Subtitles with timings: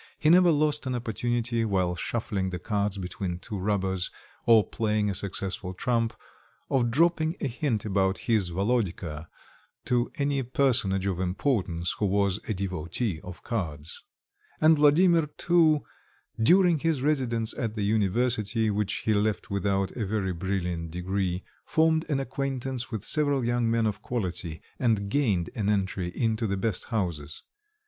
[0.17, 4.09] He never lost an opportunity, while shuffling the cards between two rubbers,
[4.47, 6.15] or playing a successful trump,
[6.71, 9.27] of dropping a hint about his Volodka
[9.85, 14.01] to any personage of importance who was a devotee of cards.
[14.59, 15.83] And Vladimir, too,
[16.41, 22.07] during his residence at the university, which he left without a very brilliant degree, formed
[22.09, 26.85] an acquaintance with several young men of quality, and gained an entry into the best
[26.85, 27.43] houses.